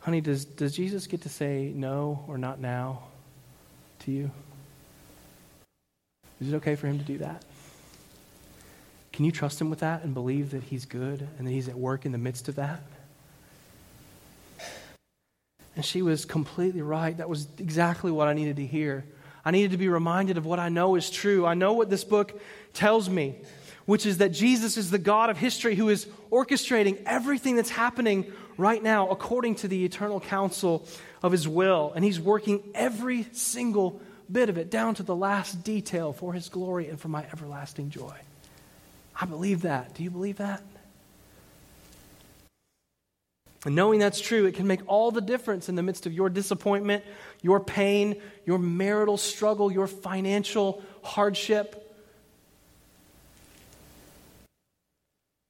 [0.02, 3.04] Honey, does, does Jesus get to say no or not now
[4.00, 4.32] to you?
[6.40, 7.44] Is it okay for him to do that?
[9.12, 11.76] Can you trust him with that and believe that he's good and that he's at
[11.76, 12.82] work in the midst of that?
[15.76, 17.16] And she was completely right.
[17.18, 19.06] That was exactly what I needed to hear.
[19.46, 21.46] I needed to be reminded of what I know is true.
[21.46, 22.40] I know what this book
[22.74, 23.36] tells me,
[23.86, 28.32] which is that Jesus is the God of history who is orchestrating everything that's happening
[28.58, 30.86] right now according to the eternal counsel
[31.24, 31.94] of his will.
[31.96, 34.02] And he's working every single
[34.32, 37.90] bit of it down to the last detail for his glory and for my everlasting
[37.90, 38.16] joy.
[39.20, 39.96] I believe that.
[39.96, 40.62] Do you believe that?
[43.66, 46.30] And knowing that's true, it can make all the difference in the midst of your
[46.30, 47.04] disappointment,
[47.42, 51.76] your pain, your marital struggle, your financial hardship.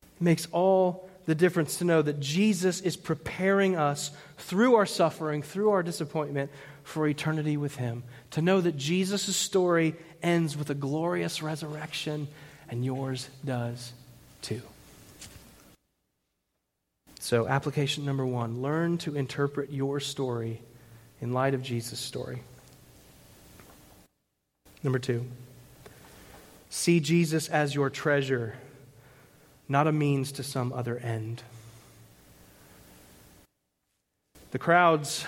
[0.02, 5.43] It makes all the difference to know that Jesus is preparing us through our suffering,
[5.43, 6.50] through our disappointment,
[6.84, 8.04] for eternity with Him.
[8.32, 12.28] To know that Jesus' story ends with a glorious resurrection,
[12.69, 13.93] and yours does
[14.41, 14.63] too.
[17.19, 20.62] So, application number one learn to interpret your story
[21.19, 22.41] in light of Jesus' story.
[24.82, 25.25] Number two,
[26.69, 28.55] see Jesus as your treasure,
[29.67, 31.43] not a means to some other end.
[34.51, 35.25] The crowds,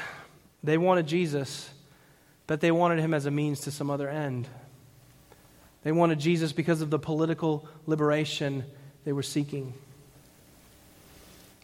[0.64, 1.70] they wanted Jesus,
[2.48, 4.48] but they wanted him as a means to some other end.
[5.84, 8.64] They wanted Jesus because of the political liberation
[9.04, 9.74] they were seeking.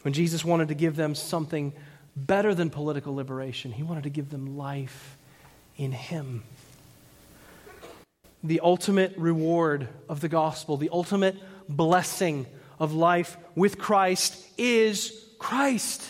[0.08, 1.74] When Jesus wanted to give them something
[2.16, 5.18] better than political liberation, he wanted to give them life
[5.76, 6.46] in him.
[8.42, 11.36] The ultimate reward of the gospel, the ultimate
[11.68, 12.46] blessing
[12.80, 16.10] of life with Christ is Christ.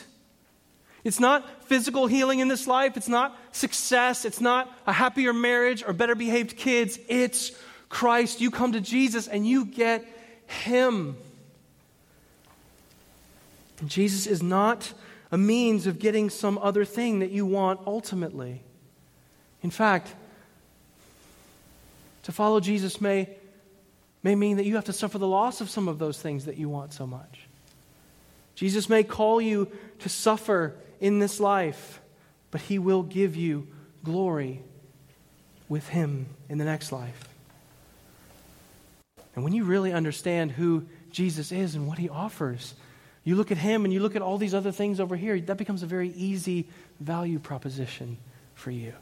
[1.04, 2.98] It's not physical healing in this life.
[2.98, 4.26] It's not success.
[4.26, 7.00] It's not a happier marriage or better behaved kids.
[7.08, 7.52] It's
[7.90, 8.42] Christ.
[8.42, 10.06] You come to Jesus and you get
[10.46, 11.18] Him.
[13.86, 14.92] Jesus is not
[15.32, 18.64] a means of getting some other thing that you want ultimately.
[19.62, 20.14] In fact,
[22.24, 23.30] to follow Jesus may,
[24.24, 26.58] may mean that you have to suffer the loss of some of those things that
[26.58, 27.42] you want so much.
[28.56, 32.02] Jesus may call you to suffer in this life,
[32.50, 33.68] but he will give you
[34.04, 34.62] glory
[35.70, 37.28] with him in the next life.
[39.36, 42.74] And when you really understand who Jesus is and what he offers,
[43.28, 45.58] you look at him and you look at all these other things over here, that
[45.58, 46.66] becomes a very easy
[47.02, 48.16] value proposition
[48.56, 48.94] for you.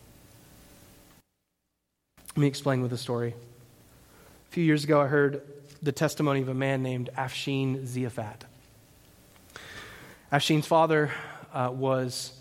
[2.30, 3.36] Let me explain with a story.
[4.50, 5.44] A few years ago, I heard
[5.84, 8.48] the testimony of a man named Afshin Ziafat.
[10.32, 11.12] Afshin's father
[11.54, 12.34] uh, was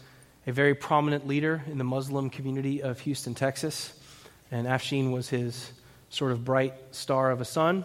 [0.46, 3.92] a very prominent leader in the Muslim community of Houston, Texas,
[4.50, 5.70] and Afshin was his
[6.08, 7.84] sort of bright star of a son.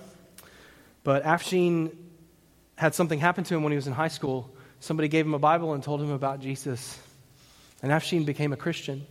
[1.04, 1.92] But Afshin
[2.80, 4.50] had something happen to him when he was in high school.
[4.80, 6.98] Somebody gave him a Bible and told him about Jesus.
[7.84, 9.06] And Afshin became a Christian.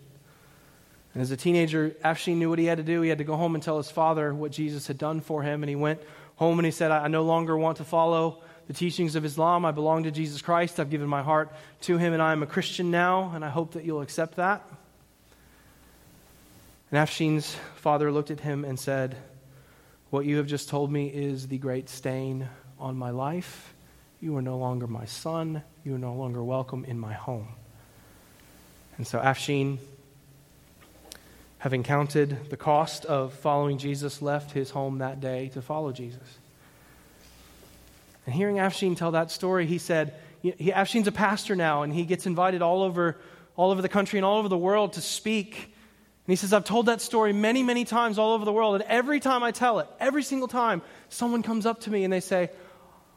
[1.12, 3.02] And as a teenager, Afshin knew what he had to do.
[3.02, 5.62] He had to go home and tell his father what Jesus had done for him.
[5.62, 6.00] And he went
[6.36, 9.66] home and he said, I no longer want to follow the teachings of Islam.
[9.66, 10.80] I belong to Jesus Christ.
[10.80, 11.52] I've given my heart
[11.82, 14.66] to him, and I am a Christian now, and I hope that you'll accept that.
[16.90, 19.14] And Afshin's father looked at him and said,
[20.08, 22.48] What you have just told me is the great stain
[22.78, 23.74] on my life.
[24.20, 25.62] You are no longer my son.
[25.84, 27.48] You are no longer welcome in my home.
[28.96, 29.78] And so Afshin,
[31.58, 36.38] having counted the cost of following Jesus, left his home that day to follow Jesus.
[38.26, 42.04] And hearing Afshin tell that story, he said, he, Afshin's a pastor now, and he
[42.04, 43.16] gets invited all over,
[43.56, 45.54] all over the country and all over the world to speak.
[45.56, 48.84] And he says, I've told that story many, many times all over the world, and
[48.84, 52.20] every time I tell it, every single time, someone comes up to me and they
[52.20, 52.50] say,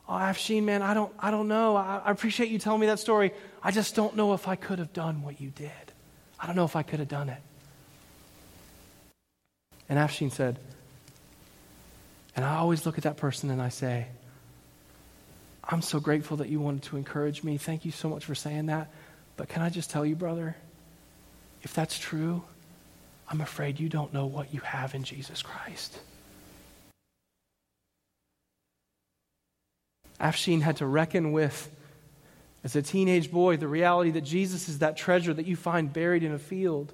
[0.08, 1.76] Oh, Afshin, man, I don't, I don't know.
[1.76, 3.32] I, I appreciate you telling me that story.
[3.64, 5.72] I just don't know if I could have done what you did.
[6.40, 7.42] I don't know if I could have done it.
[9.88, 10.58] And Afshin said,
[12.36, 14.08] and I always look at that person and I say,
[15.64, 17.58] I'm so grateful that you wanted to encourage me.
[17.58, 18.90] Thank you so much for saying that.
[19.38, 20.56] But can I just tell you, brother,
[21.62, 22.44] if that's true,
[23.30, 26.00] I'm afraid you don't know what you have in Jesus Christ.
[30.22, 31.70] Afshin had to reckon with,
[32.64, 36.24] as a teenage boy, the reality that Jesus is that treasure that you find buried
[36.24, 36.94] in a field.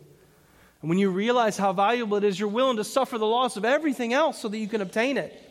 [0.82, 3.66] And when you realize how valuable it is, you're willing to suffer the loss of
[3.66, 5.44] everything else so that you can obtain it.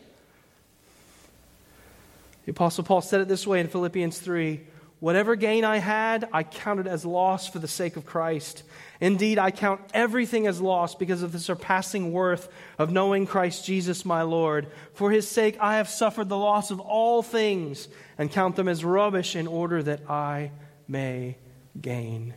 [2.45, 4.61] The Apostle Paul said it this way in Philippians 3
[4.99, 8.63] Whatever gain I had, I counted as loss for the sake of Christ.
[8.99, 14.05] Indeed, I count everything as loss because of the surpassing worth of knowing Christ Jesus
[14.05, 14.67] my Lord.
[14.95, 17.87] For his sake, I have suffered the loss of all things
[18.17, 20.49] and count them as rubbish in order that I
[20.87, 21.35] may
[21.79, 22.33] gain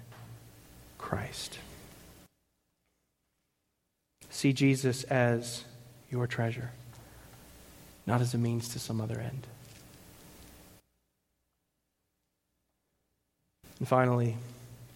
[0.99, 1.59] Christ.
[4.29, 5.65] See Jesus as
[6.11, 6.73] your treasure,
[8.07, 9.47] not as a means to some other end.
[13.81, 14.37] And finally,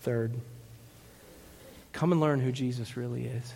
[0.03, 0.33] third,
[1.93, 3.55] come and learn who Jesus really is.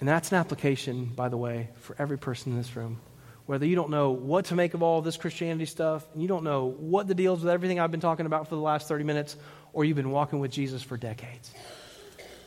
[0.00, 3.00] And that's an application, by the way, for every person in this room.
[3.46, 6.44] Whether you don't know what to make of all this Christianity stuff, and you don't
[6.44, 9.36] know what the deals with everything I've been talking about for the last 30 minutes,
[9.72, 11.52] or you've been walking with Jesus for decades.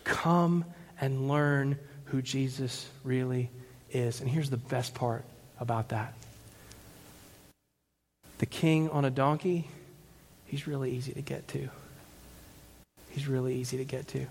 [0.04, 0.66] Come
[1.00, 3.50] and learn who Jesus really
[3.92, 4.22] is.
[4.22, 5.26] And here's the best part
[5.60, 6.14] about that
[8.38, 9.68] the king on a donkey
[10.52, 11.70] he's really easy to get to.
[13.10, 14.28] He's really easy to get to.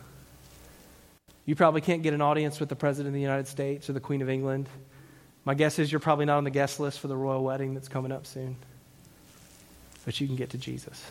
[1.46, 4.00] You probably can't get an audience with the President of the United States or the
[4.00, 4.68] Queen of England.
[5.46, 7.88] My guess is you're probably not on the guest list for the royal wedding that's
[7.88, 8.56] coming up soon.
[10.04, 11.10] But you can get to Jesus.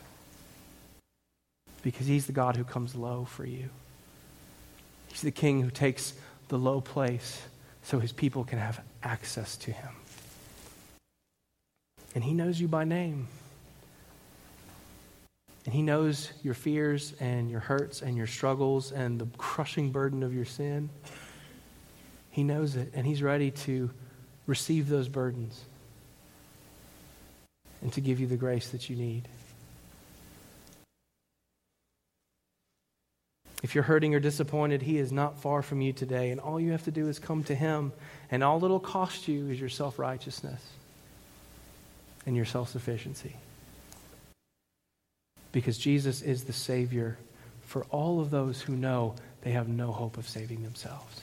[1.81, 3.69] Because he's the God who comes low for you.
[5.07, 6.13] He's the king who takes
[6.49, 7.41] the low place
[7.81, 9.89] so his people can have access to him.
[12.13, 13.27] And he knows you by name.
[15.69, 20.23] And He knows your fears and your hurts and your struggles and the crushing burden
[20.23, 20.89] of your sin.
[22.31, 23.91] He knows it, and He's ready to
[24.47, 25.61] receive those burdens
[27.83, 29.27] and to give you the grace that you need.
[33.61, 36.71] If you're hurting or disappointed, He is not far from you today, and all you
[36.71, 37.93] have to do is come to Him,
[38.31, 40.65] and all it'll cost you is your self righteousness
[42.25, 43.35] and your self sufficiency
[45.51, 47.17] because Jesus is the Savior
[47.61, 51.21] for all of those who know they have no hope of saving themselves.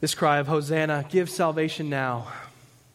[0.00, 2.28] This cry of Hosanna, give salvation now.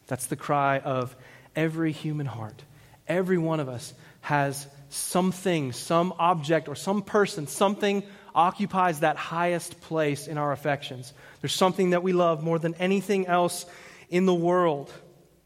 [0.07, 1.15] That's the cry of
[1.55, 2.61] every human heart.
[3.07, 8.03] Every one of us has something, some object, or some person, something
[8.35, 11.11] occupies that highest place in our affections.
[11.41, 13.65] There's something that we love more than anything else
[14.09, 14.91] in the world.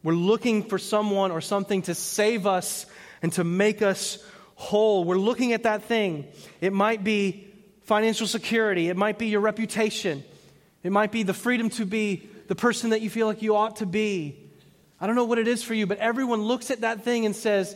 [0.06, 2.86] We're looking for someone or something to save us
[3.24, 5.04] and to make us whole.
[5.04, 6.28] We're looking at that thing.
[6.62, 7.48] It might be
[7.86, 10.24] financial security, it might be your reputation,
[10.84, 13.78] it might be the freedom to be the person that you feel like you ought
[13.78, 14.38] to be.
[15.02, 17.36] I don't know what it is for you, but everyone looks at that thing and
[17.36, 17.76] says,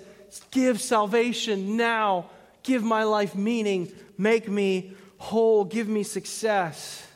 [0.52, 2.30] Give salvation now.
[2.62, 3.92] Give my life meaning.
[4.20, 5.66] Make me whole.
[5.66, 7.08] Give me success.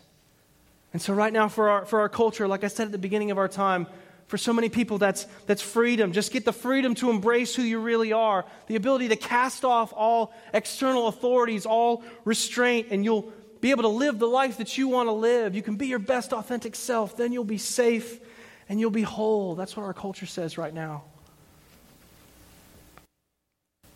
[0.91, 3.29] And so, right now, for our, for our culture, like I said at the beginning
[3.29, 3.85] of our time,
[4.33, 6.11] for so many people, that's, that's freedom.
[6.11, 9.93] Just get the freedom to embrace who you really are, the ability to cast off
[9.95, 13.31] all external authorities, all restraint, and you'll
[13.61, 15.53] be able to live the life that you want to live.
[15.53, 17.15] You can be your best authentic self.
[17.15, 18.19] Then you'll be safe
[18.67, 19.53] and you'll be whole.
[19.53, 21.03] That's what our culture says right now.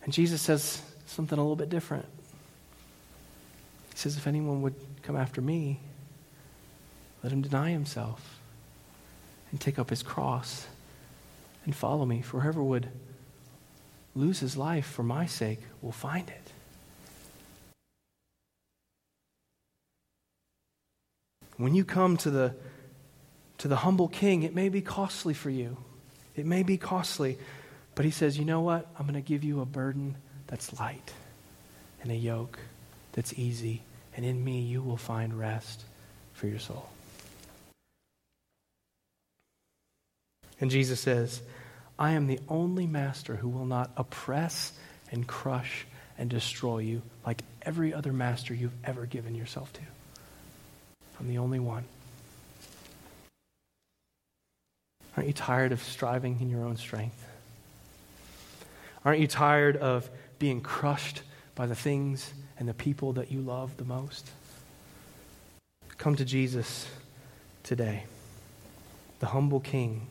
[0.04, 2.06] And Jesus says something a little bit different.
[3.90, 5.80] He says, If anyone would come after me,
[7.24, 8.37] let him deny himself
[9.50, 10.66] and take up his cross
[11.64, 12.22] and follow me.
[12.22, 12.88] For whoever would
[14.14, 16.52] lose his life for my sake will find it.
[21.56, 22.54] When you come to the,
[23.58, 25.76] to the humble king, it may be costly for you.
[26.36, 27.36] It may be costly.
[27.96, 28.86] But he says, you know what?
[28.96, 30.14] I'm going to give you a burden
[30.46, 31.12] that's light
[32.00, 32.60] and a yoke
[33.12, 33.82] that's easy.
[34.16, 35.82] And in me, you will find rest
[36.32, 36.88] for your soul.
[40.60, 41.40] And Jesus says,
[41.98, 44.72] I am the only master who will not oppress
[45.10, 45.86] and crush
[46.18, 49.80] and destroy you like every other master you've ever given yourself to.
[51.20, 51.84] I'm the only one.
[55.16, 57.24] Aren't you tired of striving in your own strength?
[59.04, 61.22] Aren't you tired of being crushed
[61.54, 64.30] by the things and the people that you love the most?
[65.96, 66.86] Come to Jesus
[67.64, 68.04] today.
[69.18, 70.06] The humble King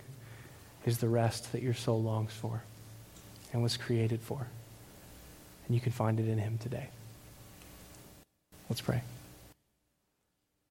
[0.88, 2.64] is the rest that your soul longs for
[3.52, 4.48] and was created for.
[5.68, 6.88] And you can find it in Him today.
[8.70, 9.02] Let's pray.